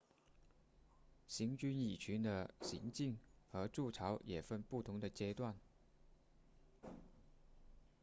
[1.27, 3.19] 行军蚁群的行进
[3.51, 5.55] 和筑巢也分不同的阶段